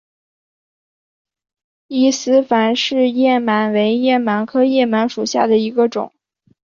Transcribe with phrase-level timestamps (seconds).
[1.87, 2.09] 伊
[2.41, 6.11] 凡氏叶螨为叶螨科叶螨属下的一个种。